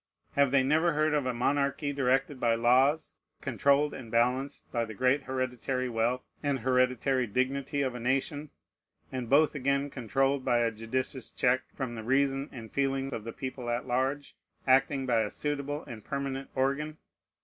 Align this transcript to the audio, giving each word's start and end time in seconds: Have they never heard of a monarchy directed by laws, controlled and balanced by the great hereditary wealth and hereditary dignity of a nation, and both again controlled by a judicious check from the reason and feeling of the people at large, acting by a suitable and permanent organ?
Have 0.31 0.49
they 0.49 0.63
never 0.63 0.93
heard 0.93 1.13
of 1.13 1.27
a 1.27 1.31
monarchy 1.31 1.93
directed 1.93 2.39
by 2.39 2.55
laws, 2.55 3.17
controlled 3.39 3.93
and 3.93 4.09
balanced 4.09 4.71
by 4.71 4.83
the 4.83 4.95
great 4.95 5.25
hereditary 5.25 5.87
wealth 5.89 6.23
and 6.41 6.61
hereditary 6.61 7.27
dignity 7.27 7.83
of 7.83 7.93
a 7.93 7.99
nation, 7.99 8.49
and 9.11 9.29
both 9.29 9.53
again 9.53 9.91
controlled 9.91 10.43
by 10.43 10.61
a 10.61 10.71
judicious 10.71 11.29
check 11.29 11.61
from 11.75 11.93
the 11.93 12.01
reason 12.03 12.49
and 12.51 12.71
feeling 12.71 13.13
of 13.13 13.25
the 13.25 13.31
people 13.31 13.69
at 13.69 13.85
large, 13.85 14.35
acting 14.65 15.05
by 15.05 15.19
a 15.19 15.29
suitable 15.29 15.83
and 15.85 16.03
permanent 16.03 16.49
organ? 16.55 16.97